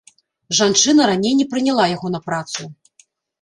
Жанчына 0.59 1.01
раней 1.11 1.35
не 1.41 1.47
прыняла 1.51 1.85
яго 1.95 2.11
на 2.15 2.23
працу. 2.31 2.61